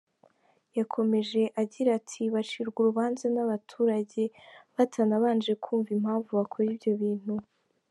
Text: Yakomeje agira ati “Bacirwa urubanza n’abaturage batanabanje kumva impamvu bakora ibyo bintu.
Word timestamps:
Yakomeje 0.77 1.41
agira 1.61 1.89
ati 1.99 2.21
“Bacirwa 2.33 2.77
urubanza 2.81 3.25
n’abaturage 3.31 4.23
batanabanje 4.75 5.51
kumva 5.63 5.89
impamvu 5.97 6.29
bakora 6.39 6.67
ibyo 6.73 6.93
bintu. 7.01 7.33